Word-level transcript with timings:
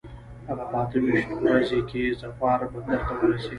هغه 0.47 0.65
په 0.71 0.75
اته 0.83 0.97
ویشت 1.03 1.29
ورځي 1.43 1.79
کې 1.89 2.03
ظفار 2.21 2.59
بندر 2.71 2.99
ته 3.07 3.13
ورسېد. 3.19 3.49